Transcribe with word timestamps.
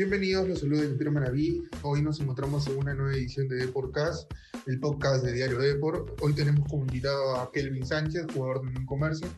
Bienvenidos, 0.00 0.48
los 0.48 0.60
saludos 0.60 0.88
de 0.88 0.94
Pedro 0.94 1.12
Maraví. 1.12 1.62
Hoy 1.82 2.00
nos 2.00 2.18
encontramos 2.20 2.66
en 2.68 2.78
una 2.78 2.94
nueva 2.94 3.12
edición 3.12 3.48
de 3.48 3.56
Deportcast, 3.56 4.32
el 4.66 4.80
podcast 4.80 5.22
de 5.22 5.34
Diario 5.34 5.58
Deport. 5.58 6.18
Hoy 6.22 6.32
tenemos 6.32 6.66
como 6.70 6.86
invitado 6.86 7.36
a 7.36 7.52
Kelvin 7.52 7.84
Sánchez, 7.84 8.24
jugador 8.32 8.62
de 8.62 8.78
un 8.78 8.86
comercio, 8.86 9.28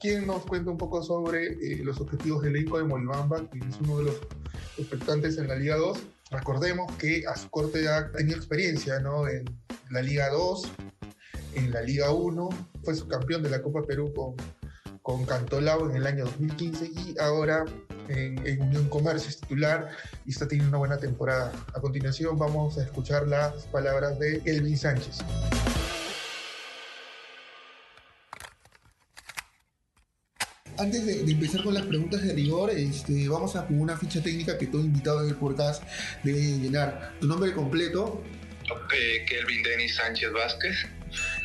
quien 0.00 0.26
nos 0.26 0.46
cuenta 0.46 0.70
un 0.70 0.78
poco 0.78 1.02
sobre 1.02 1.48
eh, 1.48 1.84
los 1.84 2.00
objetivos 2.00 2.42
del 2.42 2.56
elenco 2.56 2.78
de 2.78 2.84
Molibamba, 2.84 3.46
quien 3.50 3.68
es 3.68 3.78
uno 3.82 3.98
de 3.98 4.04
los 4.04 4.14
expectantes 4.78 5.36
en 5.36 5.48
la 5.48 5.56
Liga 5.56 5.76
2. 5.76 5.98
Recordemos 6.30 6.90
que 6.92 7.26
a 7.26 7.36
su 7.36 7.50
corte 7.50 7.80
edad 7.80 8.10
tenía 8.12 8.36
experiencia 8.36 8.98
¿no? 9.00 9.28
en 9.28 9.44
la 9.90 10.00
Liga 10.00 10.30
2, 10.30 10.66
en 11.56 11.72
la 11.72 11.82
Liga 11.82 12.10
1, 12.10 12.48
fue 12.84 12.94
subcampeón 12.94 13.42
de 13.42 13.50
la 13.50 13.60
Copa 13.60 13.82
Perú 13.82 14.10
con, 14.14 14.34
con 15.02 15.26
Cantolao 15.26 15.90
en 15.90 15.96
el 15.96 16.06
año 16.06 16.24
2015 16.24 16.86
y 16.86 17.18
ahora 17.20 17.66
en, 18.08 18.46
en, 18.46 18.62
Unión 18.62 18.88
Comercio 18.88 19.28
es 19.28 19.40
titular 19.40 19.88
y 20.24 20.30
está 20.30 20.46
teniendo 20.46 20.70
una 20.70 20.78
buena 20.78 20.98
temporada. 20.98 21.52
A 21.74 21.80
continuación 21.80 22.38
vamos 22.38 22.78
a 22.78 22.82
escuchar 22.82 23.26
las 23.26 23.66
palabras 23.66 24.18
de 24.18 24.42
Elvin 24.44 24.76
Sánchez. 24.76 25.18
Antes 30.78 31.06
de, 31.06 31.22
de, 31.22 31.32
empezar 31.32 31.62
con 31.62 31.72
las 31.72 31.84
preguntas 31.86 32.22
de 32.22 32.34
rigor, 32.34 32.70
este, 32.70 33.28
vamos 33.28 33.56
a 33.56 33.66
con 33.66 33.80
una 33.80 33.96
ficha 33.96 34.22
técnica 34.22 34.58
que 34.58 34.66
todo 34.66 34.82
invitado 34.82 35.24
del 35.24 35.34
podcast 35.34 35.82
debe 36.22 36.38
llenar. 36.38 37.14
Tu 37.18 37.26
nombre 37.26 37.52
completo. 37.54 38.22
Eh, 38.94 39.24
Kelvin 39.26 39.62
Denis 39.62 39.96
Sánchez 39.96 40.32
Vázquez. 40.32 40.86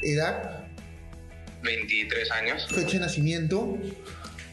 Edad. 0.01 0.67
23 1.63 2.31
años. 2.31 2.67
Fecha 2.67 2.93
de 2.93 2.99
nacimiento. 2.99 3.77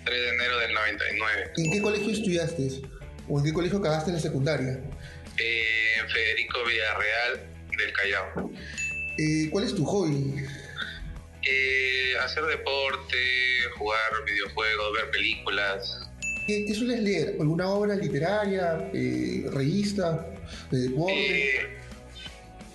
3 0.08 0.22
de 0.22 0.28
enero 0.30 0.58
del 0.58 0.72
99. 0.72 1.52
¿En 1.58 1.70
qué 1.70 1.82
colegio 1.82 2.12
estudiaste? 2.12 2.80
¿O 3.28 3.38
en 3.38 3.44
qué 3.44 3.52
colegio 3.52 3.78
acabaste 3.78 4.10
la 4.10 4.18
secundaria? 4.18 4.80
Eh, 5.36 5.98
en 6.00 6.08
Federico 6.08 6.64
Villarreal 6.64 7.46
del 7.76 7.92
Callao. 7.92 8.50
Eh, 9.18 9.50
¿Cuál 9.50 9.64
es 9.64 9.74
tu 9.74 9.84
hobby? 9.84 10.46
Eh, 11.42 12.12
hacer 12.24 12.42
deporte, 12.44 13.18
jugar 13.76 14.24
videojuegos, 14.24 14.94
ver 14.94 15.10
películas. 15.10 16.00
¿Qué, 16.46 16.64
qué 16.66 16.74
sueles 16.74 17.00
leer? 17.00 17.36
¿Alguna 17.38 17.68
obra 17.68 17.94
literaria, 17.94 18.90
eh, 18.94 19.44
revista, 19.52 20.26
de 20.70 20.78
deporte? 20.88 21.78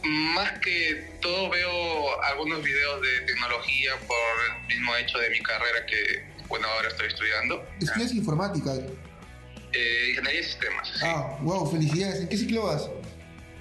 más 0.06 0.59
que 0.59 1.11
todo 1.22 1.50
veo 1.50 2.23
algunos 2.23 2.61
videos 2.61 3.02
de 3.02 3.22
tecnología 3.22 3.94
por 4.06 4.17
el 4.50 4.67
mismo 4.67 4.95
hecho 4.98 5.17
de 5.17 5.30
mi 5.30 5.39
carrera 5.39 5.86
que, 5.86 6.33
bueno, 6.54 6.68
ahora 6.68 6.88
estoy 6.88 7.08
estudiando. 7.08 7.66
¿Estudias 7.82 8.14
informática? 8.14 8.76
Eh, 8.76 10.09
ingeniería 10.09 10.42
de 10.42 10.44
sistemas. 10.44 10.88
Sí. 10.88 11.00
Ah, 11.02 11.40
wow, 11.42 11.66
felicidades. 11.66 12.22
¿En 12.22 12.30
qué 12.30 12.38
ciclo 12.38 12.66
vas? 12.66 12.92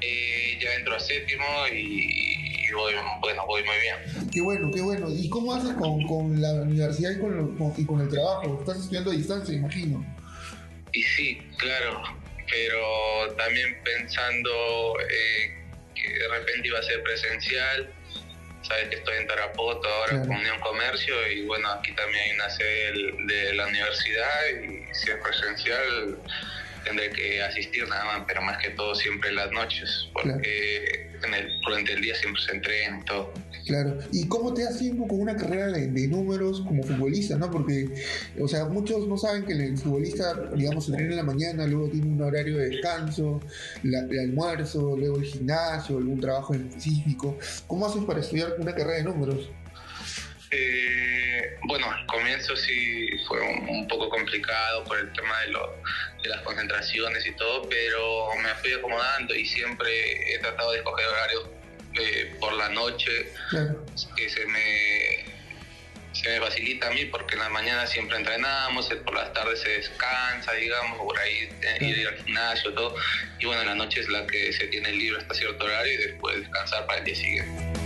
Eh, 0.02 0.58
ya 0.60 0.74
entro 0.74 0.94
a 0.94 1.00
séptimo 1.00 1.42
y, 1.72 2.66
y, 2.68 2.72
voy, 2.74 2.92
bueno, 3.22 3.46
voy 3.46 3.64
muy 3.64 3.76
bien. 3.78 4.28
Qué 4.30 4.42
bueno, 4.42 4.70
qué 4.70 4.82
bueno. 4.82 5.08
¿Y 5.10 5.30
cómo 5.30 5.54
haces 5.54 5.72
con, 5.72 6.06
con 6.06 6.38
la 6.38 6.52
universidad 6.52 7.12
y 7.12 7.18
con, 7.18 7.74
y 7.78 7.86
con 7.86 8.02
el 8.02 8.10
trabajo? 8.10 8.58
Estás 8.60 8.76
estudiando 8.76 9.10
a 9.10 9.14
distancia, 9.14 9.54
imagino. 9.54 10.04
Y 10.92 11.02
sí, 11.02 11.38
claro, 11.56 12.02
pero 12.46 13.34
también 13.38 13.74
pensando 13.82 14.50
eh, 15.00 15.64
que 15.94 16.10
de 16.10 16.28
repente 16.28 16.68
iba 16.68 16.78
a 16.78 16.82
ser 16.82 17.02
presencial. 17.02 17.90
Sabes 18.62 18.88
que 18.88 18.96
estoy 18.96 19.16
en 19.18 19.26
Tarapoto 19.26 19.88
ahora 19.88 20.12
claro. 20.12 20.28
con 20.28 20.36
Unión 20.36 20.60
Comercio 20.60 21.14
y 21.28 21.42
bueno, 21.46 21.70
aquí 21.72 21.92
también 21.92 22.24
hay 22.24 22.32
una 22.32 22.50
sede 22.50 22.92
de 23.26 23.54
la 23.54 23.66
universidad 23.66 24.40
y 24.62 24.94
si 24.94 25.10
es 25.10 25.16
presencial 25.16 26.18
tendré 26.84 27.10
que 27.10 27.42
asistir 27.42 27.86
nada 27.88 28.04
más, 28.04 28.24
pero 28.26 28.42
más 28.42 28.58
que 28.58 28.70
todo 28.70 28.94
siempre 28.94 29.30
en 29.30 29.36
las 29.36 29.50
noches, 29.52 30.08
porque 30.12 31.08
claro. 31.20 31.26
en 31.26 31.34
el, 31.34 31.60
durante 31.60 31.92
el 31.92 32.00
día 32.00 32.14
siempre 32.14 32.42
se 32.42 32.52
entrena 32.52 32.98
y 33.00 33.04
todo. 33.04 33.32
Claro, 33.66 33.98
¿y 34.10 34.26
cómo 34.26 34.52
te 34.54 34.66
hace 34.66 34.90
con 34.96 35.20
una 35.20 35.36
carrera 35.36 35.68
de, 35.68 36.08
números 36.08 36.62
como 36.62 36.82
futbolista, 36.82 37.36
no? 37.36 37.50
Porque, 37.50 37.88
o 38.40 38.48
sea, 38.48 38.64
muchos 38.64 39.06
no 39.06 39.16
saben 39.16 39.44
que 39.44 39.52
el 39.52 39.78
futbolista, 39.78 40.50
digamos, 40.54 40.88
entrena 40.88 41.10
en 41.10 41.16
la 41.16 41.22
mañana, 41.22 41.66
luego 41.66 41.88
tiene 41.88 42.08
un 42.08 42.20
horario 42.22 42.58
de 42.58 42.70
descanso, 42.70 43.40
la, 43.84 44.00
el 44.00 44.18
almuerzo, 44.18 44.96
luego 44.96 45.18
el 45.18 45.24
gimnasio, 45.24 45.98
algún 45.98 46.20
trabajo 46.20 46.54
específico. 46.54 47.38
¿Cómo 47.66 47.86
haces 47.86 48.04
para 48.04 48.20
estudiar 48.20 48.54
una 48.58 48.74
carrera 48.74 48.98
de 48.98 49.04
números? 49.04 49.48
Eh, 50.50 51.56
bueno, 51.66 51.90
al 51.90 52.04
comienzo 52.06 52.54
sí 52.56 53.08
fue 53.26 53.40
un, 53.40 53.68
un, 53.68 53.88
poco 53.88 54.08
complicado 54.10 54.84
por 54.84 54.98
el 54.98 55.10
tema 55.12 55.40
de, 55.42 55.52
lo, 55.52 55.76
de 56.22 56.28
las 56.28 56.42
concentraciones 56.42 57.26
y 57.26 57.32
todo, 57.36 57.68
pero 57.70 58.34
me 58.42 58.50
fui 58.56 58.72
acomodando 58.72 59.34
y 59.34 59.46
siempre 59.46 60.34
he 60.34 60.38
tratado 60.40 60.72
de 60.72 60.78
escoger 60.78 61.06
horarios 61.06 61.61
eh, 61.94 62.36
por 62.40 62.52
la 62.54 62.68
noche 62.70 63.32
claro. 63.50 63.84
que 64.16 64.28
se 64.28 64.46
me, 64.46 65.24
se 66.12 66.28
me 66.28 66.40
facilita 66.40 66.88
a 66.88 66.90
mí 66.90 67.04
porque 67.06 67.34
en 67.34 67.40
la 67.40 67.48
mañana 67.48 67.86
siempre 67.86 68.16
entrenamos, 68.16 68.88
por 69.04 69.14
las 69.14 69.32
tardes 69.32 69.60
se 69.60 69.68
descansa, 69.68 70.52
digamos, 70.52 70.98
por 70.98 71.18
ahí 71.18 71.48
claro. 71.60 71.86
ir 71.86 72.08
al 72.08 72.16
gimnasio, 72.24 72.74
todo, 72.74 72.94
y 73.38 73.46
bueno, 73.46 73.62
en 73.62 73.68
la 73.68 73.74
noche 73.74 74.00
es 74.00 74.08
la 74.08 74.26
que 74.26 74.52
se 74.52 74.66
tiene 74.68 74.92
libre 74.92 75.20
hasta 75.20 75.34
cierto 75.34 75.64
horario 75.64 75.92
y 75.92 75.96
después 75.96 76.38
descansar 76.38 76.86
para 76.86 76.98
el 76.98 77.04
día 77.04 77.16
siguiente. 77.16 77.82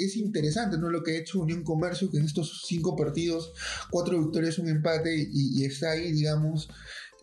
es 0.00 0.16
interesante 0.16 0.78
¿no? 0.78 0.88
lo 0.88 1.02
que 1.02 1.12
ha 1.12 1.18
hecho 1.18 1.40
Unión 1.40 1.62
Comercio, 1.62 2.10
que 2.10 2.18
en 2.18 2.24
estos 2.24 2.62
cinco 2.66 2.96
partidos, 2.96 3.52
cuatro 3.90 4.18
victorias, 4.18 4.58
un 4.58 4.68
empate, 4.68 5.14
y, 5.14 5.60
y 5.60 5.64
está 5.64 5.92
ahí, 5.92 6.12
digamos, 6.12 6.68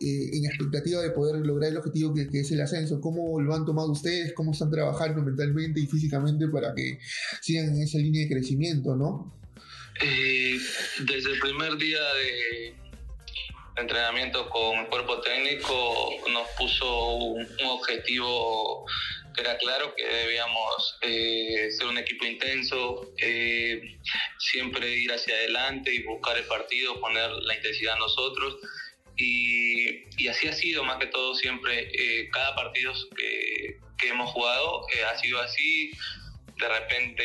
eh, 0.00 0.30
en 0.32 0.44
expectativa 0.46 1.02
de 1.02 1.10
poder 1.10 1.44
lograr 1.44 1.70
el 1.70 1.78
objetivo 1.78 2.14
que, 2.14 2.28
que, 2.28 2.40
es 2.40 2.52
el 2.52 2.60
ascenso. 2.60 3.00
¿Cómo 3.00 3.40
lo 3.40 3.52
han 3.52 3.64
tomado 3.64 3.90
ustedes? 3.90 4.32
¿Cómo 4.32 4.52
están 4.52 4.70
trabajando 4.70 5.22
mentalmente 5.22 5.80
y 5.80 5.86
físicamente 5.86 6.46
para 6.46 6.72
que 6.72 7.00
sigan 7.40 7.74
en 7.74 7.82
esa 7.82 7.98
línea 7.98 8.22
de 8.22 8.28
crecimiento, 8.28 8.94
no? 8.94 9.34
Eh, 10.00 10.56
desde 11.00 11.32
el 11.32 11.40
primer 11.40 11.76
día 11.78 11.98
de 11.98 12.76
entrenamiento 13.76 14.48
con 14.50 14.78
el 14.78 14.86
cuerpo 14.86 15.20
técnico 15.20 16.10
nos 16.32 16.48
puso 16.56 17.16
un, 17.16 17.46
objetivo 17.64 18.86
era 19.36 19.56
claro 19.58 19.94
que 19.96 20.04
debíamos 20.04 20.98
eh, 21.02 21.68
ser 21.70 21.86
un 21.86 21.98
equipo 21.98 22.24
intenso, 22.24 23.12
siempre 24.38 24.98
ir 24.98 25.12
hacia 25.12 25.34
adelante 25.34 25.94
y 25.94 26.02
buscar 26.02 26.36
el 26.36 26.44
partido, 26.46 27.00
poner 27.00 27.30
la 27.30 27.54
intensidad 27.54 27.96
nosotros. 27.98 28.56
Y, 29.18 30.28
así 30.28 30.48
ha 30.48 30.52
sido, 30.52 30.84
más 30.84 30.98
que 30.98 31.06
todo, 31.06 31.34
siempre, 31.34 31.90
eh, 31.92 32.28
cada 32.30 32.54
partido 32.54 32.92
que, 33.16 33.78
que 33.98 34.08
hemos 34.08 34.30
jugado 34.30 34.86
ha 35.10 35.18
sido 35.18 35.40
así. 35.40 35.90
De 36.56 36.68
repente 36.68 37.24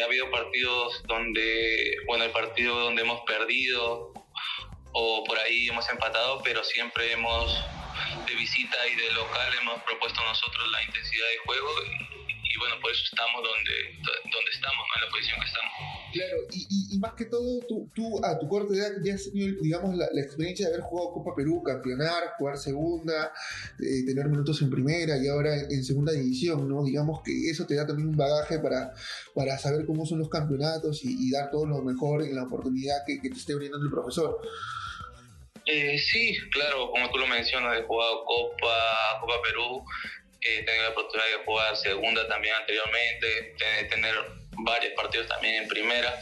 ha 0.00 0.04
habido 0.04 0.30
partidos 0.30 1.02
donde, 1.04 1.96
bueno, 2.06 2.24
el 2.24 2.30
partido 2.30 2.78
donde 2.78 3.02
hemos 3.02 3.20
perdido 3.22 4.12
o 4.92 5.24
por 5.24 5.38
ahí 5.38 5.68
hemos 5.68 5.88
empatado, 5.88 6.42
pero 6.42 6.62
siempre 6.64 7.12
hemos 7.12 7.64
de 8.26 8.34
visita 8.34 8.76
y 8.88 8.94
de 8.94 9.12
local 9.12 9.54
hemos 9.60 9.82
propuesto 9.82 10.22
nosotros 10.22 10.70
la 10.70 10.82
intensidad 10.82 11.26
de 11.28 11.38
juego 11.38 11.68
y, 12.58 12.60
bueno, 12.60 12.74
por 12.80 12.90
eso 12.90 13.04
estamos 13.04 13.42
donde, 13.42 13.76
donde 14.02 14.50
estamos, 14.50 14.82
¿no? 14.82 14.92
en 14.96 15.04
la 15.04 15.10
posición 15.10 15.40
que 15.40 15.46
estamos. 15.46 15.72
Claro, 16.12 16.36
y, 16.50 16.60
y, 16.68 16.96
y 16.96 16.98
más 16.98 17.14
que 17.14 17.26
todo, 17.26 17.60
tú, 17.68 17.90
tú, 17.94 18.24
a 18.24 18.38
tu 18.38 18.48
corta 18.48 18.74
edad 18.74 18.92
ya 19.04 19.14
has 19.14 19.24
tenido, 19.24 19.60
digamos, 19.62 19.94
la, 19.94 20.08
la, 20.12 20.20
experiencia 20.22 20.66
de 20.66 20.74
haber 20.74 20.84
jugado 20.84 21.12
Copa 21.12 21.34
Perú, 21.36 21.62
campeonar, 21.62 22.34
jugar 22.38 22.58
segunda, 22.58 23.32
eh, 23.78 24.04
tener 24.06 24.26
minutos 24.26 24.60
en 24.62 24.70
primera 24.70 25.16
y 25.16 25.28
ahora 25.28 25.54
en 25.54 25.84
segunda 25.84 26.12
división, 26.12 26.68
¿no? 26.68 26.82
Digamos 26.82 27.22
que 27.22 27.50
eso 27.50 27.66
te 27.66 27.74
da 27.74 27.86
también 27.86 28.08
un 28.08 28.16
bagaje 28.16 28.58
para, 28.58 28.92
para 29.34 29.58
saber 29.58 29.86
cómo 29.86 30.06
son 30.06 30.18
los 30.18 30.28
campeonatos 30.28 31.04
y, 31.04 31.28
y 31.28 31.30
dar 31.30 31.50
todo 31.50 31.66
lo 31.66 31.82
mejor 31.82 32.22
en 32.22 32.34
la 32.34 32.44
oportunidad 32.44 33.04
que, 33.06 33.20
que 33.20 33.30
te 33.30 33.36
esté 33.36 33.54
brindando 33.54 33.86
el 33.86 33.92
profesor. 33.92 34.40
Eh, 35.70 35.98
sí, 35.98 36.34
claro, 36.50 36.90
como 36.90 37.10
tú 37.10 37.18
lo 37.18 37.26
mencionas, 37.26 37.78
he 37.78 37.82
jugado 37.82 38.24
Copa, 38.24 39.20
Copa 39.20 39.34
Perú, 39.42 39.84
he 40.40 40.62
tenido 40.62 40.84
la 40.84 40.90
oportunidad 40.90 41.28
de 41.28 41.44
jugar 41.44 41.76
segunda 41.76 42.28
también 42.28 42.54
anteriormente, 42.54 43.54
tener 43.88 44.14
varios 44.58 44.92
partidos 44.94 45.28
también 45.28 45.62
en 45.62 45.68
primera, 45.68 46.18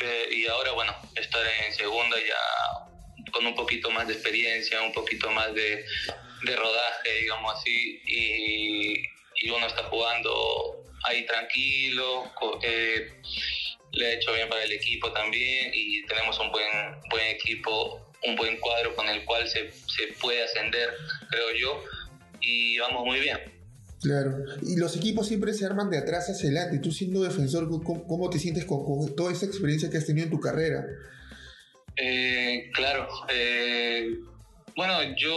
eh, 0.00 0.28
y 0.30 0.46
ahora, 0.46 0.72
bueno, 0.72 0.94
estar 1.14 1.42
en 1.66 1.72
segunda 1.74 2.16
ya 2.18 3.30
con 3.32 3.46
un 3.46 3.54
poquito 3.54 3.90
más 3.90 4.06
de 4.08 4.14
experiencia, 4.14 4.82
un 4.82 4.92
poquito 4.92 5.30
más 5.30 5.54
de, 5.54 5.84
de 6.42 6.56
rodaje, 6.56 7.12
digamos 7.20 7.54
así, 7.54 8.00
y, 8.06 9.02
y, 9.42 9.50
uno 9.50 9.66
está 9.66 9.84
jugando 9.84 10.84
ahí 11.04 11.24
tranquilo, 11.26 12.32
eh, 12.62 13.12
le 13.92 14.06
ha 14.06 14.12
hecho 14.14 14.32
bien 14.32 14.48
para 14.48 14.64
el 14.64 14.72
equipo 14.72 15.12
también, 15.12 15.70
y 15.72 16.04
tenemos 16.06 16.38
un 16.38 16.50
buen, 16.50 17.00
buen 17.10 17.26
equipo 17.28 18.08
un 18.24 18.36
buen 18.36 18.56
cuadro 18.58 18.94
con 18.94 19.08
el 19.08 19.24
cual 19.24 19.48
se, 19.48 19.72
se 19.72 20.08
puede 20.20 20.44
ascender, 20.44 20.94
creo 21.30 21.50
yo, 21.54 21.84
y 22.42 22.78
vamos 22.78 23.04
muy 23.04 23.20
bien. 23.20 23.38
Claro, 24.02 24.44
y 24.62 24.76
los 24.76 24.96
equipos 24.96 25.28
siempre 25.28 25.54
se 25.54 25.64
arman 25.64 25.88
de 25.88 25.98
atrás 25.98 26.28
hacia 26.28 26.48
adelante. 26.48 26.78
Tú 26.80 26.90
siendo 26.90 27.22
defensor, 27.22 27.68
¿cómo, 27.68 28.04
cómo 28.06 28.30
te 28.30 28.40
sientes 28.40 28.64
con, 28.64 28.84
con, 28.84 29.14
toda 29.14 29.30
esa 29.30 29.46
experiencia 29.46 29.88
que 29.90 29.98
has 29.98 30.06
tenido 30.06 30.24
en 30.24 30.30
tu 30.32 30.40
carrera? 30.40 30.84
Eh, 31.96 32.70
claro. 32.72 33.08
Eh, 33.28 34.18
bueno, 34.74 34.94
yo 35.16 35.36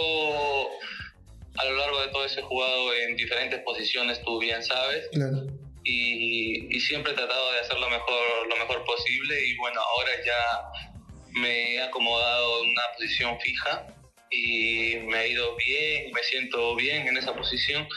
a 1.58 1.66
lo 1.66 1.78
largo 1.78 2.02
de 2.02 2.08
todo 2.08 2.26
ese 2.26 2.42
jugado 2.42 2.94
en 2.94 3.16
diferentes 3.16 3.60
posiciones, 3.62 4.22
tú 4.24 4.40
bien 4.40 4.64
sabes. 4.64 5.08
Claro. 5.12 5.46
Y, 5.84 6.76
y, 6.76 6.80
siempre 6.80 7.12
he 7.12 7.16
tratado 7.16 7.52
de 7.52 7.60
hacer 7.60 7.78
lo 7.78 7.88
mejor, 7.88 8.48
lo 8.50 8.58
mejor 8.58 8.84
posible 8.86 9.36
y 9.46 9.56
bueno, 9.58 9.80
ahora 9.80 10.12
ya 10.26 11.40
me 11.40 11.76
he 11.76 11.82
acomodado 11.84 12.64
en 12.64 12.72
una 12.72 12.82
posición 12.98 13.40
fija 13.40 13.95
y 14.36 15.00
me 15.06 15.18
ha 15.18 15.28
ido 15.28 15.56
bien, 15.56 16.12
me 16.14 16.24
siento 16.24 16.76
bien 16.76 17.08
en 17.08 17.18
esa 17.18 17.36
posición 17.36 17.88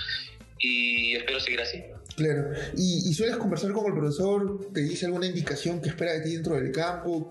y 0.58 1.16
espero 1.16 1.40
seguir 1.40 1.60
así. 1.60 1.82
Claro. 2.16 2.50
¿Y, 2.76 3.12
sueles 3.14 3.36
conversar 3.36 3.72
con 3.72 3.86
el 3.86 3.92
profesor? 3.92 4.72
¿Te 4.72 4.80
dice 4.80 5.06
alguna 5.06 5.26
indicación 5.26 5.80
que 5.80 5.90
espera 5.90 6.12
de 6.14 6.22
ti 6.22 6.34
dentro 6.34 6.56
del 6.56 6.72
campo? 6.72 7.30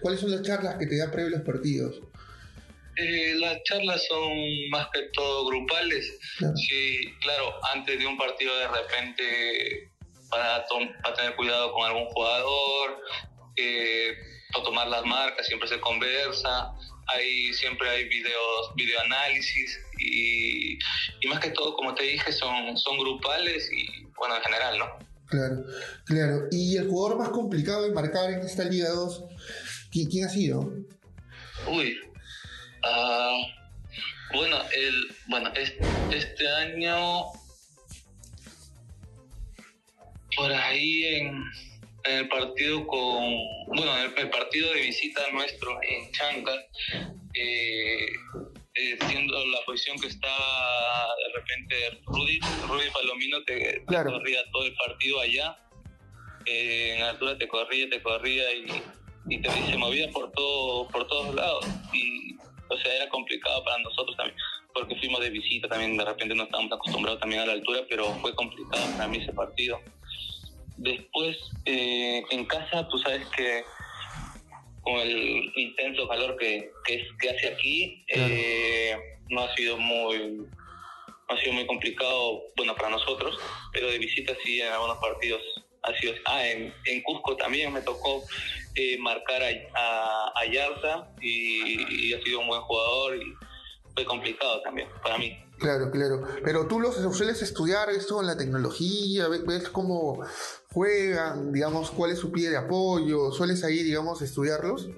¿Cuáles 0.00 0.20
son 0.20 0.30
las 0.30 0.42
charlas 0.42 0.76
que 0.76 0.86
te 0.86 0.96
da 0.96 1.10
previo 1.10 1.34
a 1.34 1.38
los 1.38 1.46
partidos? 1.46 2.00
Eh, 2.96 3.34
las 3.36 3.62
charlas 3.64 4.04
son 4.06 4.32
más 4.70 4.88
que 4.92 5.02
todo 5.12 5.46
grupales. 5.46 6.18
Claro. 6.38 6.56
Sí, 6.56 6.98
claro, 7.20 7.54
antes 7.72 7.98
de 7.98 8.06
un 8.06 8.16
partido 8.16 8.56
de 8.58 8.68
repente 8.68 9.90
para, 10.30 10.64
para 11.02 11.16
tener 11.16 11.34
cuidado 11.36 11.72
con 11.72 11.84
algún 11.84 12.06
jugador, 12.06 13.00
eh, 13.56 14.14
o 14.54 14.62
tomar 14.62 14.88
las 14.88 15.04
marcas, 15.04 15.46
siempre 15.46 15.68
se 15.68 15.80
conversa, 15.80 16.72
hay, 17.08 17.52
siempre 17.54 17.88
hay 17.88 18.08
videos, 18.08 18.74
videoanálisis 18.76 19.78
y, 19.98 20.74
y 20.74 21.28
más 21.28 21.40
que 21.40 21.50
todo, 21.50 21.74
como 21.74 21.94
te 21.94 22.04
dije, 22.04 22.32
son, 22.32 22.76
son 22.76 22.98
grupales 22.98 23.70
y 23.72 24.04
bueno, 24.16 24.36
en 24.36 24.42
general, 24.42 24.78
¿no? 24.78 25.08
Claro, 25.26 25.64
claro. 26.04 26.48
¿Y 26.50 26.76
el 26.76 26.88
jugador 26.88 27.18
más 27.18 27.28
complicado 27.30 27.82
de 27.82 27.92
marcar 27.92 28.30
en 28.30 28.40
esta 28.40 28.64
Liga 28.64 28.88
2, 28.90 29.24
quién, 29.90 30.24
ha 30.24 30.28
sido? 30.28 30.72
Uy, 31.66 31.98
uh, 32.84 34.34
bueno, 34.34 34.58
el, 34.74 35.16
bueno 35.28 35.50
este 35.54 36.48
año, 36.48 37.24
por 40.34 40.52
ahí 40.52 41.04
en 41.04 41.44
en 42.08 42.18
el 42.18 42.28
partido 42.28 42.86
con, 42.86 43.22
bueno, 43.66 43.96
el, 43.96 44.30
partido 44.30 44.72
de 44.72 44.82
visita 44.82 45.20
nuestro 45.32 45.78
en 45.82 46.10
Chanca, 46.12 46.52
eh, 47.34 48.06
eh, 48.74 48.98
siendo 49.08 49.46
la 49.46 49.60
posición 49.66 49.98
que 49.98 50.08
está 50.08 50.28
de 50.28 51.40
repente 51.40 52.02
Rudy, 52.06 52.40
Rudy 52.68 52.90
Palomino 52.90 53.42
te, 53.44 53.84
corría 53.86 54.40
todo 54.52 54.64
el 54.64 54.74
partido 54.74 55.20
allá, 55.20 55.58
eh, 56.46 56.94
en 56.96 57.02
altura 57.02 57.36
te 57.36 57.46
corría, 57.46 57.88
te 57.90 58.02
corría 58.02 58.52
y, 58.54 58.66
y 59.28 59.42
te, 59.42 59.50
se 59.50 59.76
movía 59.76 60.08
por 60.10 60.32
todo, 60.32 60.88
por 60.88 61.06
todos 61.08 61.34
lados. 61.34 61.66
Y 61.92 62.36
o 62.70 62.76
sea 62.78 62.94
era 62.94 63.08
complicado 63.08 63.64
para 63.64 63.78
nosotros 63.78 64.16
también 64.16 64.36
porque 64.74 64.94
fuimos 64.96 65.20
de 65.20 65.30
visita 65.30 65.68
también 65.68 65.96
de 65.96 66.04
repente 66.04 66.34
no 66.34 66.44
estábamos 66.44 66.72
acostumbrados 66.72 67.18
también 67.18 67.40
a 67.40 67.46
la 67.46 67.52
altura 67.52 67.80
pero 67.88 68.04
fue 68.20 68.34
complicado 68.34 68.84
para 68.92 69.08
mí 69.08 69.16
ese 69.18 69.32
partido 69.32 69.80
Después, 70.78 71.36
eh, 71.64 72.22
en 72.30 72.44
casa, 72.46 72.88
tú 72.88 72.98
sabes 72.98 73.26
que 73.36 73.64
con 74.82 74.94
el 75.00 75.52
intenso 75.56 76.08
calor 76.08 76.36
que, 76.38 76.70
que, 76.84 77.06
que 77.20 77.30
hace 77.30 77.48
aquí, 77.48 78.04
eh, 78.08 78.96
no 79.28 79.42
ha 79.42 79.54
sido 79.54 79.76
muy 79.76 80.46
ha 81.28 81.36
sido 81.40 81.52
muy 81.52 81.66
complicado, 81.66 82.42
bueno, 82.56 82.74
para 82.74 82.88
nosotros, 82.88 83.38
pero 83.72 83.90
de 83.90 83.98
visita 83.98 84.32
sí 84.42 84.62
en 84.62 84.72
algunos 84.72 84.96
partidos 84.96 85.42
ha 85.82 85.94
sido... 85.98 86.14
Ah, 86.24 86.46
en, 86.46 86.72
en 86.86 87.02
Cusco 87.02 87.36
también 87.36 87.72
me 87.72 87.82
tocó 87.82 88.24
eh, 88.74 88.96
marcar 88.98 89.42
a, 89.42 89.48
a, 89.74 90.32
a 90.34 90.44
Yarza 90.46 91.08
y, 91.20 92.08
y, 92.08 92.14
ha 92.14 92.22
sido 92.22 92.40
un 92.40 92.48
buen 92.48 92.60
jugador 92.62 93.16
y 93.16 93.34
fue 93.94 94.04
complicado 94.04 94.62
también 94.62 94.88
para 95.02 95.18
mí. 95.18 95.36
Claro, 95.58 95.90
claro. 95.90 96.26
Pero 96.44 96.66
tú 96.66 96.80
los 96.80 96.94
sueles 97.16 97.42
estudiar 97.42 97.90
esto 97.90 98.20
en 98.20 98.26
la 98.26 98.36
tecnología, 98.36 99.28
ves 99.28 99.68
cómo 99.68 100.24
juegan, 100.72 101.52
digamos, 101.52 101.90
cuál 101.90 102.12
es 102.12 102.18
su 102.18 102.30
pie 102.30 102.50
de 102.50 102.56
apoyo, 102.56 103.32
sueles 103.32 103.64
ahí, 103.64 103.82
digamos, 103.82 104.22
estudiarlos. 104.22 104.88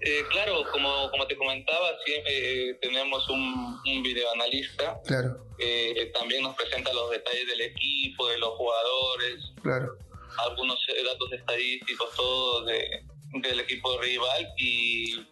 Eh, 0.00 0.22
claro, 0.30 0.62
como, 0.70 1.10
como 1.10 1.26
te 1.26 1.36
comentaba, 1.36 1.88
siempre 2.04 2.70
eh, 2.70 2.74
tenemos 2.80 3.28
un, 3.28 3.80
un 3.84 4.02
videoanalista. 4.02 5.00
Claro. 5.04 5.44
Eh, 5.58 6.12
también 6.14 6.42
nos 6.42 6.54
presenta 6.54 6.92
los 6.92 7.10
detalles 7.10 7.46
del 7.48 7.60
equipo, 7.62 8.28
de 8.28 8.38
los 8.38 8.50
jugadores. 8.50 9.52
Claro. 9.62 9.96
Algunos 10.38 10.78
datos 11.04 11.32
estadísticos, 11.32 12.14
todos 12.14 12.66
de, 12.66 13.02
del 13.42 13.60
equipo 13.60 13.98
rival 14.00 14.48
y 14.58 15.26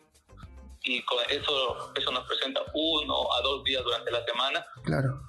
y 0.85 1.03
con 1.03 1.19
eso, 1.31 1.93
eso 1.95 2.13
nos 2.13 2.27
presenta 2.27 2.61
uno 2.75 3.33
a 3.33 3.41
dos 3.43 3.65
días 3.65 3.83
durante 3.83 4.11
la 4.11 4.25
semana. 4.25 4.65
Claro. 4.83 5.21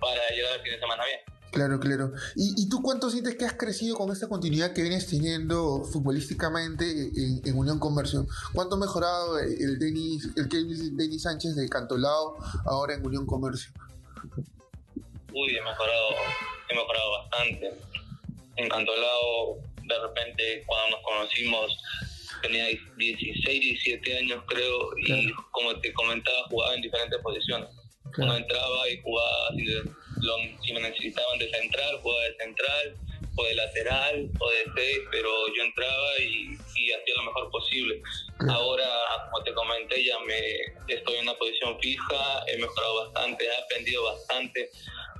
Para 0.00 0.28
llegar 0.30 0.54
al 0.54 0.62
fin 0.62 0.72
de 0.72 0.80
semana 0.80 1.04
bien. 1.04 1.20
Claro, 1.52 1.80
claro. 1.80 2.12
¿Y, 2.34 2.54
¿Y, 2.62 2.68
tú 2.68 2.82
cuánto 2.82 3.08
sientes 3.08 3.36
que 3.36 3.44
has 3.44 3.54
crecido 3.54 3.96
con 3.96 4.10
esta 4.10 4.28
continuidad 4.28 4.74
que 4.74 4.82
vienes 4.82 5.06
teniendo 5.06 5.84
futbolísticamente 5.84 6.84
en, 7.44 7.56
Unión 7.56 7.78
Comercio? 7.78 8.26
¿Cuánto 8.52 8.76
ha 8.76 8.78
mejorado 8.78 9.38
el 9.38 9.78
Denis, 9.78 10.28
el 10.36 10.48
Kevin 10.48 10.96
Denis 10.96 11.22
Sánchez 11.22 11.56
de 11.56 11.68
Cantolao 11.68 12.36
ahora 12.66 12.94
en 12.94 13.06
Unión 13.06 13.24
Comercio? 13.24 13.72
Uy, 15.32 15.56
he 15.56 15.62
mejorado, 15.62 16.08
he 16.68 16.74
mejorado 16.74 17.10
bastante. 17.12 17.78
En 18.56 18.68
Cantolao, 18.68 19.56
de 19.82 19.98
repente, 20.00 20.64
cuando 20.66 20.96
nos 20.96 21.04
conocimos, 21.04 21.78
tenía 22.42 22.66
16, 22.96 23.44
17 23.46 24.18
años 24.18 24.42
creo, 24.46 24.90
y 24.98 25.32
como 25.50 25.78
te 25.80 25.92
comentaba, 25.92 26.44
jugaba 26.48 26.74
en 26.74 26.82
diferentes 26.82 27.20
posiciones. 27.20 27.68
Uno 28.18 28.36
entraba 28.36 28.88
y 28.88 29.00
jugaba, 29.02 29.50
si, 29.56 29.66
si, 30.66 30.72
me 30.72 30.80
necesitaban 30.80 31.38
de 31.38 31.50
central, 31.50 31.98
jugaba 32.02 32.22
de 32.24 32.36
central, 32.36 32.96
o 33.36 33.44
de 33.44 33.54
lateral, 33.54 34.30
o 34.38 34.50
de 34.50 34.64
seis, 34.74 34.98
pero 35.10 35.28
yo 35.54 35.62
entraba 35.62 36.18
y, 36.20 36.56
y 36.76 36.92
hacía 36.92 37.14
lo 37.16 37.24
mejor 37.24 37.50
posible. 37.50 38.00
Ahora, 38.48 38.88
como 39.30 39.44
te 39.44 39.52
comenté, 39.52 40.04
ya 40.04 40.18
me 40.20 40.94
estoy 40.94 41.16
en 41.16 41.22
una 41.22 41.34
posición 41.34 41.78
fija, 41.80 42.44
he 42.46 42.56
mejorado 42.58 43.04
bastante, 43.04 43.44
he 43.44 43.64
aprendido 43.64 44.04
bastante 44.04 44.70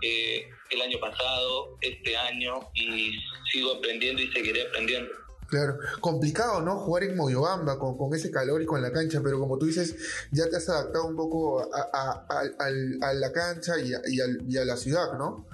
eh, 0.03 0.49
el 0.71 0.83
año 0.83 0.99
pasado, 0.99 1.77
este 1.81 2.17
año, 2.17 2.61
y 2.75 3.19
sigo 3.53 3.73
aprendiendo 3.73 4.23
y 4.23 4.33
seguiré 4.33 4.63
aprendiendo. 4.63 5.26
Claro, 5.49 5.79
complicado, 6.01 6.61
¿no? 6.61 6.77
Jugar 6.79 7.05
en 7.05 7.17
Moyobamba 7.17 7.79
con, 7.79 7.97
con, 7.97 8.13
ese 8.15 8.31
calor 8.31 8.63
y 8.63 8.67
con 8.67 8.83
la 8.83 8.93
cancha, 8.93 9.21
pero 9.23 9.39
como 9.39 9.59
tú 9.59 9.67
dices, 9.67 9.97
ya 10.33 10.49
te 10.51 10.57
has 10.57 10.69
adaptado 10.69 11.07
un 11.07 11.15
poco 11.15 11.61
a, 11.61 12.27
a, 12.29 13.15
la 13.15 13.33
cancha 13.33 13.75
y, 13.79 13.93
y, 14.13 14.57
a, 14.57 14.65
la 14.65 14.77
ciudad, 14.77 15.13
¿no? 15.19 15.47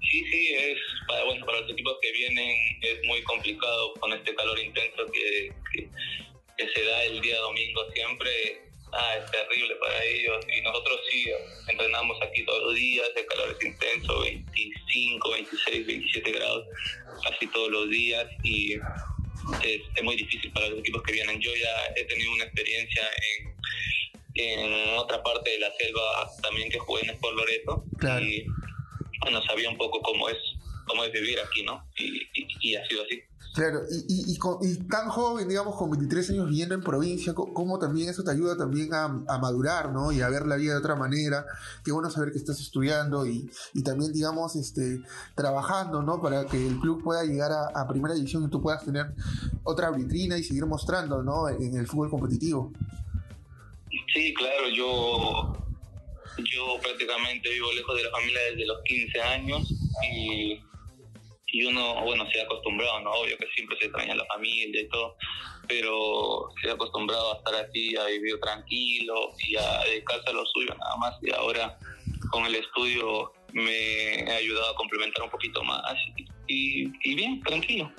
Sí, 0.00 0.24
sí, 0.30 0.54
es 0.54 0.78
para, 1.08 1.24
bueno, 1.24 1.44
para 1.44 1.60
los 1.60 1.70
equipos 1.70 1.96
que 2.00 2.12
vienen 2.12 2.56
es 2.80 2.98
muy 3.08 3.22
complicado 3.24 3.94
con 3.94 4.12
este 4.12 4.34
calor 4.36 4.58
intenso 4.58 5.04
que, 5.12 5.52
que 5.72 6.68
se 6.68 6.84
da 6.84 7.04
el 7.04 7.20
día 7.20 7.40
domingo 7.40 7.80
siempre 7.92 8.65
ah, 8.98 9.16
es 9.16 9.30
terrible 9.30 9.76
para 9.76 10.04
ellos. 10.04 10.44
Y 10.56 10.60
nosotros 10.62 11.00
sí 11.10 11.26
entrenamos 11.68 12.18
aquí 12.22 12.44
todos 12.44 12.62
los 12.64 12.74
días, 12.74 13.08
el 13.16 13.26
calor 13.26 13.56
es 13.58 13.66
intenso, 13.66 14.20
25, 14.20 15.30
26, 15.30 15.86
27 15.86 16.32
grados, 16.32 16.66
casi 17.22 17.46
todos 17.48 17.70
los 17.70 17.90
días. 17.90 18.26
Y 18.42 18.74
es, 18.74 19.80
es 19.94 20.02
muy 20.02 20.16
difícil 20.16 20.52
para 20.52 20.68
los 20.68 20.80
equipos 20.80 21.02
que 21.02 21.12
vienen. 21.12 21.40
Yo 21.40 21.54
ya 21.54 21.94
he 21.96 22.04
tenido 22.04 22.32
una 22.32 22.44
experiencia 22.44 23.02
en, 23.34 23.56
en 24.34 24.98
otra 24.98 25.22
parte 25.22 25.50
de 25.50 25.58
la 25.60 25.72
selva 25.72 26.30
también 26.42 26.70
que 26.70 26.78
jugué 26.78 27.02
en 27.02 27.10
Sport 27.10 27.36
Loreto. 27.36 27.84
Y 28.22 28.46
bueno, 29.22 29.42
sabía 29.42 29.68
un 29.68 29.76
poco 29.76 30.00
cómo 30.02 30.28
es, 30.28 30.38
cómo 30.86 31.04
es 31.04 31.12
vivir 31.12 31.38
aquí, 31.40 31.64
¿no? 31.64 31.84
y, 31.96 32.22
y 32.60 32.76
ha 32.76 32.86
sido 32.86 33.02
así. 33.02 33.22
Claro, 33.56 33.80
y, 33.90 34.32
y, 34.32 34.36
y, 34.36 34.76
tan 34.86 35.08
joven, 35.08 35.48
digamos, 35.48 35.76
con 35.76 35.90
23 35.90 36.28
años 36.28 36.50
viviendo 36.50 36.74
en 36.74 36.82
provincia, 36.82 37.32
¿cómo 37.32 37.78
también 37.78 38.10
eso 38.10 38.22
te 38.22 38.30
ayuda 38.30 38.54
también 38.54 38.92
a, 38.92 39.04
a, 39.04 39.38
madurar, 39.38 39.92
¿no? 39.92 40.12
Y 40.12 40.20
a 40.20 40.28
ver 40.28 40.44
la 40.44 40.56
vida 40.56 40.72
de 40.72 40.78
otra 40.78 40.94
manera. 40.94 41.46
Qué 41.82 41.90
bueno 41.90 42.10
saber 42.10 42.32
que 42.32 42.38
estás 42.38 42.60
estudiando 42.60 43.26
y, 43.26 43.50
y 43.72 43.82
también, 43.82 44.12
digamos, 44.12 44.56
este, 44.56 45.00
trabajando, 45.34 46.02
¿no? 46.02 46.20
Para 46.20 46.44
que 46.44 46.66
el 46.66 46.78
club 46.80 47.02
pueda 47.02 47.24
llegar 47.24 47.50
a, 47.50 47.68
a, 47.68 47.88
primera 47.88 48.14
división 48.14 48.44
y 48.44 48.50
tú 48.50 48.60
puedas 48.60 48.84
tener 48.84 49.06
otra 49.64 49.90
vitrina 49.90 50.36
y 50.36 50.44
seguir 50.44 50.66
mostrando, 50.66 51.22
¿no? 51.22 51.48
En 51.48 51.78
el 51.78 51.86
fútbol 51.86 52.10
competitivo. 52.10 52.74
Sí, 54.12 54.34
claro, 54.34 54.68
yo, 54.68 55.56
yo 56.36 56.78
prácticamente 56.82 57.48
vivo 57.48 57.72
lejos 57.72 57.96
de 57.96 58.04
la 58.04 58.10
familia 58.10 58.40
desde 58.50 58.66
los 58.66 58.82
15 58.82 59.22
años 59.22 59.72
y 60.12 60.60
y 61.52 61.64
uno, 61.64 62.02
bueno, 62.02 62.24
se 62.30 62.40
ha 62.40 62.44
acostumbrado, 62.44 63.00
¿no? 63.00 63.12
Obvio 63.12 63.36
que 63.38 63.46
siempre 63.54 63.76
se 63.78 63.86
extraña 63.86 64.14
la 64.14 64.26
familia 64.26 64.80
y 64.80 64.88
todo, 64.88 65.16
pero 65.68 66.48
se 66.60 66.70
ha 66.70 66.74
acostumbrado 66.74 67.32
a 67.32 67.36
estar 67.38 67.54
así, 67.54 67.96
a 67.96 68.06
vivir 68.06 68.38
tranquilo 68.40 69.32
y 69.46 69.56
a 69.56 69.84
dedicarse 69.84 70.28
a 70.28 70.32
lo 70.32 70.44
suyo 70.46 70.74
nada 70.78 70.96
más. 70.96 71.14
Y 71.22 71.30
ahora 71.30 71.78
con 72.30 72.44
el 72.46 72.56
estudio 72.56 73.32
me 73.52 74.30
ha 74.30 74.36
ayudado 74.36 74.70
a 74.70 74.76
complementar 74.76 75.22
un 75.24 75.30
poquito 75.30 75.62
más 75.62 75.82
y, 76.48 77.14
bien, 77.14 77.42
tranquilo. 77.42 77.90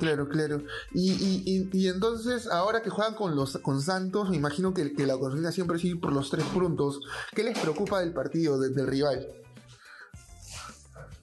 Claro, 0.00 0.28
claro. 0.28 0.62
Y, 0.92 1.12
y, 1.12 1.68
y, 1.72 1.88
entonces, 1.88 2.46
ahora 2.46 2.82
que 2.82 2.90
juegan 2.90 3.14
con 3.14 3.34
los 3.34 3.56
con 3.58 3.80
Santos, 3.80 4.28
me 4.28 4.36
imagino 4.36 4.74
que, 4.74 4.92
que 4.94 5.06
la 5.06 5.16
consigna 5.16 5.52
siempre 5.52 5.78
sigue 5.78 5.96
por 5.96 6.12
los 6.12 6.30
tres 6.30 6.44
puntos. 6.46 7.00
¿Qué 7.34 7.42
les 7.42 7.58
preocupa 7.58 8.00
del 8.00 8.12
partido, 8.12 8.58
del 8.60 8.86
rival? 8.86 9.26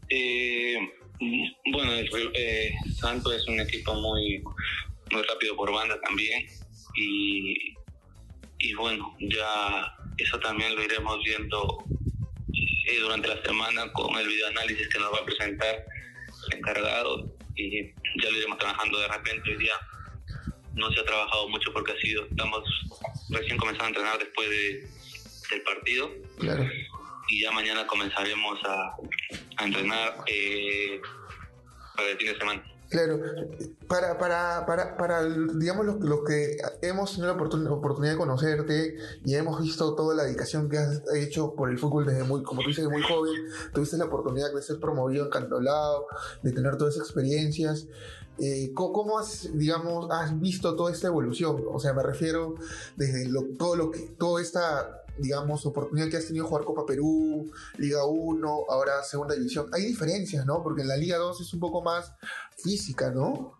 Eh, 0.10 0.77
bueno, 1.72 1.92
eh, 2.34 2.74
Santos 2.96 3.36
es 3.36 3.48
un 3.48 3.60
equipo 3.60 3.94
muy, 3.96 4.44
muy 5.12 5.22
rápido 5.24 5.56
por 5.56 5.72
banda 5.72 6.00
también. 6.01 6.46
Y, 6.96 7.75
y 8.60 8.74
bueno, 8.75 9.15
ya 9.20 9.96
eso 10.18 10.39
también 10.39 10.75
lo 10.75 10.84
iremos 10.84 11.20
viendo 11.24 11.84
eh, 12.86 13.00
durante 13.00 13.27
la 13.27 13.42
semana 13.44 13.92
con 13.94 14.15
el 14.18 14.27
videoanálisis 14.27 14.88
que 14.89 15.00
nos 15.00 15.13
va 15.13 15.20
a 15.20 15.25
presentar 15.25 15.86
encargado 16.51 17.34
y 17.56 17.88
ya 18.22 18.30
lo 18.30 18.38
iremos 18.38 18.58
trabajando 18.58 19.00
de 19.00 19.08
repente 19.08 19.51
hoy 19.51 19.58
día. 19.58 19.74
No 20.74 20.92
se 20.92 21.00
ha 21.00 21.06
trabajado 21.06 21.50
mucho 21.50 21.72
porque 21.72 21.92
ha 21.92 21.98
sido, 21.98 22.25
estamos 22.25 22.63
recién 23.30 23.58
comenzando 23.58 23.86
a 23.86 23.89
entrenar 23.89 24.20
después 24.20 24.50
de, 24.50 24.88
del 25.51 25.62
partido. 25.63 26.12
Claro. 26.39 26.68
Y 27.30 27.42
ya 27.42 27.51
mañana 27.51 27.88
comenzaremos 27.88 28.60
a, 28.65 28.96
a 29.58 29.66
entrenar 29.66 30.24
eh, 30.28 31.02
para 31.96 32.10
el 32.10 32.18
fin 32.18 32.28
de 32.28 32.38
semana. 32.38 32.64
Claro, 32.94 33.20
para, 33.88 34.20
para, 34.20 34.68
para, 34.68 34.98
para 34.98 35.24
digamos, 35.26 35.84
los, 35.84 36.00
los 36.02 36.24
que 36.24 36.58
hemos 36.84 37.12
tenido 37.14 37.36
la 37.36 37.72
oportunidad 37.72 38.12
de 38.12 38.20
conocerte 38.20 38.98
y 39.26 39.34
hemos 39.34 39.60
visto 39.64 39.96
toda 39.96 40.14
la 40.14 40.26
dedicación 40.26 40.70
que 40.70 40.78
has 40.78 41.02
hecho 41.16 41.56
por 41.56 41.72
el 41.72 41.80
fútbol 41.80 42.06
desde 42.06 42.24
muy, 42.24 42.44
como 42.44 42.62
tú 42.62 42.68
dices, 42.68 42.86
muy 42.86 43.02
joven, 43.02 43.34
tuviste 43.74 43.98
la 43.98 44.06
oportunidad 44.06 44.54
de 44.54 44.62
ser 44.62 44.80
promovido 44.80 45.26
en 45.26 45.32
Cantolao, 45.32 46.06
de 46.44 46.52
tener 46.52 46.78
todas 46.78 46.94
esas 46.94 47.08
experiencias. 47.08 47.88
Eh, 48.38 48.72
¿cómo, 48.76 49.18
has, 49.18 49.50
digamos, 49.58 50.12
has 50.12 50.40
visto 50.40 50.76
toda 50.76 50.92
esta 50.92 51.08
evolución? 51.08 51.64
O 51.72 51.80
sea, 51.80 51.94
me 51.94 52.04
refiero 52.04 52.54
desde 52.96 53.28
lo, 53.28 53.44
todo 53.58 53.76
lo 53.76 53.90
que, 53.90 54.02
toda 54.20 54.40
esta 54.40 55.03
digamos, 55.17 55.65
oportunidad 55.65 56.10
que 56.10 56.17
has 56.17 56.27
tenido 56.27 56.48
jugar 56.48 56.65
Copa 56.65 56.86
Perú, 56.86 57.51
Liga 57.77 58.05
1, 58.05 58.65
ahora 58.70 59.03
Segunda 59.03 59.36
División. 59.36 59.70
Hay 59.74 59.86
diferencias, 59.86 60.46
¿no? 60.46 60.62
Porque 60.63 60.82
en 60.82 60.88
la 60.88 60.98
Liga 60.98 61.17
2 61.17 61.41
es 61.41 61.53
un 61.53 61.60
poco 61.60 61.82
más 61.82 62.13
física, 62.63 63.12
¿no? 63.12 63.60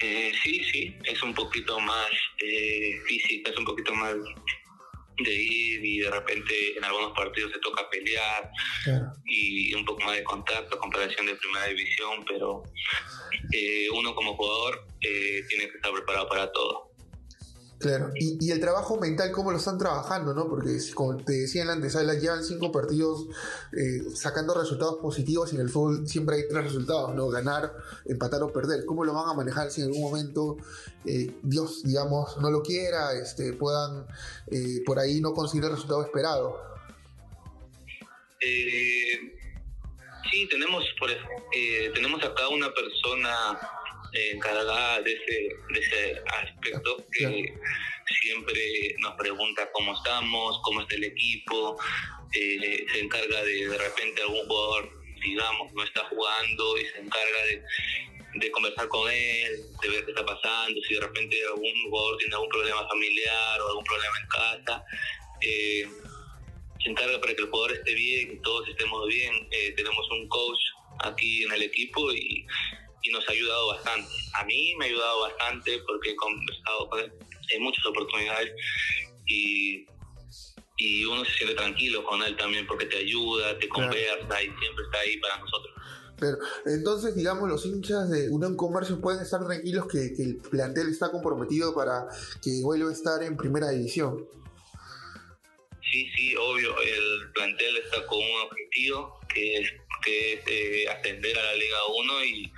Eh, 0.00 0.32
sí, 0.42 0.62
sí, 0.70 0.96
es 1.04 1.22
un 1.22 1.34
poquito 1.34 1.78
más 1.80 2.10
eh, 2.42 2.98
física, 3.06 3.50
es 3.50 3.58
un 3.58 3.64
poquito 3.64 3.94
más 3.94 4.14
de 5.16 5.32
ir 5.32 5.84
y 5.84 5.98
de 6.00 6.10
repente 6.10 6.76
en 6.76 6.84
algunos 6.84 7.12
partidos 7.16 7.52
se 7.52 7.60
toca 7.60 7.88
pelear 7.88 8.50
y 9.24 9.72
un 9.72 9.84
poco 9.84 10.02
más 10.02 10.16
de 10.16 10.24
contacto, 10.24 10.76
comparación 10.78 11.26
de 11.26 11.36
primera 11.36 11.66
división, 11.66 12.24
pero 12.26 12.64
eh, 13.52 13.88
uno 13.90 14.14
como 14.14 14.34
jugador 14.34 14.86
tiene 15.00 15.68
que 15.68 15.76
estar 15.76 15.92
preparado 15.92 16.28
para 16.28 16.50
todo. 16.50 16.93
Claro, 17.78 18.12
y, 18.14 18.50
el 18.50 18.60
trabajo 18.60 18.98
mental, 18.98 19.30
¿cómo 19.32 19.50
lo 19.50 19.58
están 19.58 19.78
trabajando? 19.78 20.32
¿no? 20.32 20.48
Porque 20.48 20.78
como 20.94 21.16
te 21.16 21.32
decía 21.32 21.62
en 21.62 21.68
la 21.68 21.74
antesala, 21.74 22.14
llevan 22.14 22.44
cinco 22.44 22.70
partidos 22.72 23.26
eh, 23.76 24.02
sacando 24.14 24.54
resultados 24.54 24.96
positivos 25.02 25.52
y 25.52 25.56
en 25.56 25.62
el 25.62 25.68
fútbol 25.68 26.06
siempre 26.08 26.36
hay 26.36 26.48
tres 26.48 26.64
resultados, 26.64 27.14
¿no? 27.14 27.28
Ganar, 27.28 27.74
empatar 28.06 28.42
o 28.42 28.52
perder. 28.52 28.84
¿Cómo 28.86 29.04
lo 29.04 29.12
van 29.12 29.28
a 29.28 29.34
manejar 29.34 29.70
si 29.70 29.80
en 29.82 29.88
algún 29.88 30.02
momento 30.02 30.56
eh, 31.04 31.34
Dios, 31.42 31.82
digamos, 31.82 32.38
no 32.38 32.50
lo 32.50 32.62
quiera, 32.62 33.12
este, 33.12 33.52
puedan 33.52 34.06
eh, 34.50 34.82
por 34.86 34.98
ahí 34.98 35.20
no 35.20 35.34
conseguir 35.34 35.64
el 35.64 35.72
resultado 35.72 36.02
esperado? 36.02 36.74
sí, 40.30 40.46
tenemos, 40.50 40.84
por, 40.98 41.08
tenemos 41.94 42.22
acá 42.22 42.48
una 42.48 42.68
persona 42.74 43.58
encargada 44.14 45.00
de 45.02 45.12
ese, 45.12 45.48
de 45.72 45.80
ese 45.80 46.22
aspecto 46.26 47.04
que 47.12 47.52
siempre 48.20 48.94
nos 49.00 49.14
pregunta 49.14 49.68
cómo 49.72 49.94
estamos, 49.94 50.60
cómo 50.62 50.82
está 50.82 50.94
el 50.94 51.04
equipo, 51.04 51.78
eh, 52.32 52.86
se 52.92 53.00
encarga 53.00 53.42
de 53.42 53.68
de 53.68 53.78
repente 53.78 54.22
algún 54.22 54.46
jugador, 54.46 54.90
digamos, 55.20 55.72
no 55.72 55.82
está 55.82 56.04
jugando 56.04 56.78
y 56.78 56.86
se 56.86 56.98
encarga 57.00 57.44
de, 57.46 57.62
de 58.34 58.50
conversar 58.50 58.88
con 58.88 59.10
él, 59.10 59.62
de 59.82 59.88
ver 59.88 60.04
qué 60.04 60.10
está 60.10 60.24
pasando, 60.24 60.80
si 60.82 60.94
de 60.94 61.00
repente 61.00 61.36
algún 61.46 61.72
jugador 61.88 62.18
tiene 62.18 62.34
algún 62.34 62.50
problema 62.50 62.88
familiar 62.88 63.60
o 63.60 63.68
algún 63.68 63.84
problema 63.84 64.14
en 64.20 64.28
casa. 64.28 64.84
Eh, 65.40 65.88
se 66.82 66.90
encarga 66.90 67.18
para 67.20 67.34
que 67.34 67.42
el 67.42 67.48
jugador 67.48 67.72
esté 67.72 67.94
bien, 67.94 68.28
que 68.28 68.36
todos 68.36 68.68
estemos 68.68 69.08
bien. 69.08 69.48
Eh, 69.50 69.72
tenemos 69.76 70.10
un 70.10 70.28
coach 70.28 70.60
aquí 71.00 71.44
en 71.44 71.52
el 71.52 71.62
equipo 71.62 72.12
y 72.12 72.46
y 73.04 73.12
nos 73.12 73.28
ha 73.28 73.32
ayudado 73.32 73.68
bastante. 73.68 74.08
A 74.34 74.44
mí 74.44 74.74
me 74.76 74.86
ha 74.86 74.88
ayudado 74.88 75.20
bastante 75.20 75.78
porque 75.86 76.10
he 76.10 76.16
conversado 76.16 76.88
con 76.88 77.00
él 77.00 77.12
en 77.50 77.62
muchas 77.62 77.84
oportunidades 77.86 78.52
y, 79.26 79.86
y 80.78 81.04
uno 81.04 81.24
se 81.24 81.32
siente 81.32 81.54
tranquilo 81.54 82.02
con 82.04 82.22
él 82.22 82.36
también 82.36 82.66
porque 82.66 82.86
te 82.86 82.96
ayuda, 82.96 83.58
te 83.58 83.68
conversa 83.68 84.42
y 84.42 84.46
siempre 84.46 84.84
está 84.84 84.98
ahí 85.00 85.18
para 85.18 85.38
nosotros. 85.38 85.74
Pero 86.18 86.38
entonces, 86.66 87.14
digamos, 87.14 87.48
los 87.48 87.66
hinchas 87.66 88.08
de 88.08 88.30
Unión 88.30 88.56
Comercio 88.56 89.00
pueden 89.00 89.20
estar 89.20 89.44
tranquilos 89.44 89.86
que, 89.86 90.14
que 90.16 90.22
el 90.22 90.36
plantel 90.36 90.88
está 90.88 91.10
comprometido 91.10 91.74
para 91.74 92.06
que 92.42 92.62
vuelva 92.62 92.90
a 92.90 92.92
estar 92.92 93.22
en 93.22 93.36
primera 93.36 93.70
división. 93.70 94.26
Sí, 95.92 96.08
sí, 96.16 96.34
obvio. 96.36 96.74
El 96.80 97.30
plantel 97.32 97.76
está 97.76 98.06
con 98.06 98.18
un 98.18 98.40
objetivo 98.42 99.20
que 99.32 99.56
es, 99.56 99.72
que 100.04 100.32
es 100.34 100.40
eh, 100.46 100.88
ascender 100.88 101.38
a 101.38 101.42
la 101.42 101.54
Liga 101.54 101.78
1 101.98 102.24
y 102.24 102.52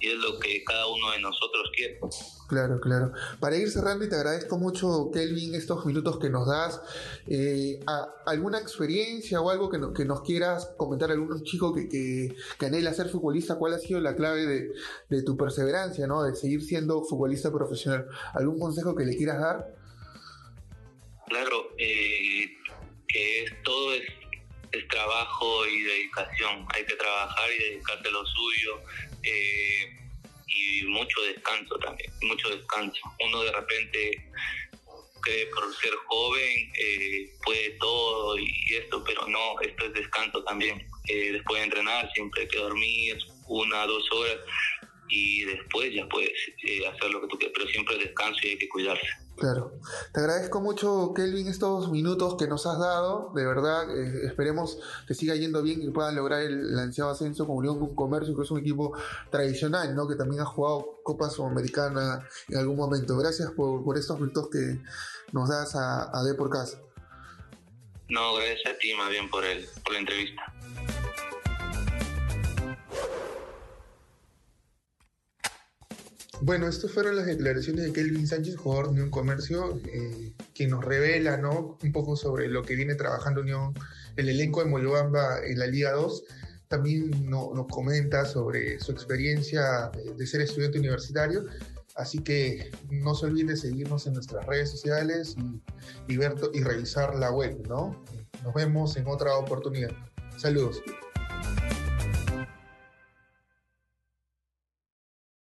y 0.00 0.08
es 0.08 0.16
lo 0.16 0.38
que 0.38 0.64
cada 0.64 0.86
uno 0.86 1.10
de 1.12 1.20
nosotros 1.20 1.70
quiere. 1.74 2.00
Claro, 2.48 2.80
claro. 2.80 3.12
Para 3.38 3.56
ir 3.56 3.70
cerrando, 3.70 4.04
y 4.04 4.08
te 4.08 4.16
agradezco 4.16 4.58
mucho, 4.58 5.10
Kelvin, 5.12 5.54
estos 5.54 5.84
minutos 5.84 6.18
que 6.18 6.30
nos 6.30 6.48
das. 6.48 6.80
Eh, 7.28 7.80
¿Alguna 8.26 8.58
experiencia 8.58 9.40
o 9.40 9.50
algo 9.50 9.68
que, 9.70 9.78
que, 9.94 10.06
nos 10.06 10.22
quieras 10.22 10.72
comentar? 10.78 11.10
¿Algún 11.10 11.44
chico 11.44 11.74
que, 11.74 11.88
que, 11.88 12.66
anhela 12.66 12.94
ser 12.94 13.10
futbolista? 13.10 13.56
¿Cuál 13.56 13.74
ha 13.74 13.78
sido 13.78 14.00
la 14.00 14.16
clave 14.16 14.46
de, 14.46 14.72
de, 15.10 15.22
tu 15.22 15.36
perseverancia, 15.36 16.06
¿no? 16.06 16.22
de 16.22 16.34
seguir 16.34 16.62
siendo 16.62 17.04
futbolista 17.04 17.52
profesional? 17.52 18.06
¿Algún 18.32 18.58
consejo 18.58 18.96
que 18.96 19.04
le 19.04 19.16
quieras 19.16 19.38
dar? 19.38 19.74
Claro, 21.28 21.70
eh, 21.78 22.56
que 23.06 23.44
todo 23.62 23.92
es, 23.92 24.02
es 24.72 24.88
trabajo 24.88 25.66
y 25.66 25.82
dedicación. 25.82 26.66
Hay 26.74 26.86
que 26.86 26.96
trabajar 26.96 27.50
y 27.56 27.70
dedicarte 27.70 28.08
a 28.08 28.12
lo 28.12 28.24
suyo 28.24 28.82
eh, 29.22 29.96
y 30.46 30.84
mucho 30.86 31.20
descanso 31.22 31.76
también, 31.78 32.10
mucho 32.22 32.48
descanso. 32.50 33.00
Uno 33.24 33.42
de 33.42 33.52
repente 33.52 34.30
cree 35.22 35.46
por 35.46 35.74
ser 35.76 35.92
joven 36.06 36.72
eh, 36.78 37.30
puede 37.44 37.70
todo 37.78 38.38
y 38.38 38.52
esto, 38.70 39.04
pero 39.04 39.26
no, 39.28 39.60
esto 39.60 39.86
es 39.86 39.92
descanso 39.92 40.42
también. 40.44 40.86
Eh, 41.08 41.32
después 41.32 41.60
de 41.60 41.64
entrenar 41.64 42.10
siempre 42.12 42.42
hay 42.42 42.48
que 42.48 42.58
dormir 42.58 43.18
una, 43.48 43.86
dos 43.86 44.10
horas 44.12 44.38
y 45.08 45.44
después 45.44 45.92
ya 45.92 46.06
puedes 46.08 46.32
hacer 46.88 47.10
lo 47.10 47.20
que 47.20 47.26
tú 47.28 47.38
quieras, 47.38 47.54
pero 47.56 47.70
siempre 47.70 47.98
descanso 47.98 48.38
y 48.44 48.50
hay 48.50 48.58
que 48.58 48.68
cuidarse. 48.68 49.06
Claro. 49.40 49.72
Te 50.12 50.20
agradezco 50.20 50.60
mucho, 50.60 51.14
Kelvin, 51.14 51.48
estos 51.48 51.90
minutos 51.90 52.36
que 52.36 52.46
nos 52.46 52.66
has 52.66 52.78
dado. 52.78 53.32
De 53.34 53.46
verdad, 53.46 53.88
eh, 53.90 54.26
esperemos 54.26 54.78
que 55.08 55.14
siga 55.14 55.34
yendo 55.34 55.62
bien 55.62 55.80
y 55.82 55.88
puedan 55.88 56.14
lograr 56.14 56.42
el, 56.42 56.78
ansiado 56.78 57.10
ascenso 57.10 57.46
con 57.46 57.56
Unión 57.56 57.94
Comercio, 57.94 58.36
que 58.36 58.42
es 58.42 58.50
un 58.50 58.60
equipo 58.60 58.94
tradicional, 59.30 59.96
¿no? 59.96 60.06
Que 60.06 60.14
también 60.14 60.42
ha 60.42 60.44
jugado 60.44 61.00
Copa 61.02 61.30
Sudamericana 61.30 62.28
en 62.50 62.58
algún 62.58 62.76
momento. 62.76 63.16
Gracias 63.16 63.50
por, 63.52 63.96
estos 63.96 64.20
minutos 64.20 64.50
que 64.50 64.78
nos 65.32 65.48
das 65.48 65.74
a, 65.74 66.10
a 66.12 66.22
Deporcast. 66.22 66.74
No, 68.10 68.34
gracias 68.34 68.74
a 68.74 68.78
ti 68.78 68.92
más 68.92 69.08
bien 69.08 69.30
por, 69.30 69.42
el, 69.46 69.66
por 69.82 69.94
la 69.94 70.00
entrevista. 70.00 70.42
Bueno, 76.42 76.68
estas 76.68 76.90
fueron 76.92 77.16
las 77.16 77.26
declaraciones 77.26 77.84
de 77.84 77.92
Kelvin 77.92 78.26
Sánchez, 78.26 78.56
jugador 78.56 78.86
de 78.86 78.92
Unión 78.92 79.10
Comercio, 79.10 79.78
eh, 79.92 80.32
que 80.54 80.66
nos 80.66 80.82
revela 80.82 81.36
¿no? 81.36 81.76
un 81.82 81.92
poco 81.92 82.16
sobre 82.16 82.48
lo 82.48 82.62
que 82.62 82.76
viene 82.76 82.94
trabajando 82.94 83.42
Unión, 83.42 83.74
el 84.16 84.28
elenco 84.28 84.64
de 84.64 84.70
Molobamba 84.70 85.44
en 85.44 85.58
la 85.58 85.66
Liga 85.66 85.92
2. 85.92 86.24
También 86.68 87.28
nos 87.28 87.66
comenta 87.66 88.24
sobre 88.24 88.80
su 88.80 88.92
experiencia 88.92 89.90
de, 90.16 90.26
ser 90.26 90.40
estudiante 90.40 90.78
universitario. 90.78 91.44
Así 91.96 92.20
que 92.20 92.70
no 92.90 93.14
se 93.14 93.26
olviden 93.26 93.48
de 93.48 93.56
seguirnos 93.56 94.06
en 94.06 94.14
nuestras 94.14 94.46
redes 94.46 94.70
sociales 94.70 95.34
y, 95.36 96.12
y, 96.12 96.16
ver, 96.16 96.36
y 96.54 96.62
revisar 96.62 97.16
la 97.16 97.32
web. 97.32 97.66
¿no? 97.68 98.02
Nos 98.44 98.54
vemos 98.54 98.96
en 98.96 99.06
otra 99.08 99.36
oportunidad. 99.36 99.90
Saludos. 100.38 100.80